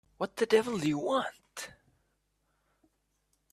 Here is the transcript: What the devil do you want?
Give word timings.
What 0.17 0.35
the 0.37 0.47
devil 0.47 0.79
do 0.79 0.87
you 0.87 0.97
want? 0.97 1.71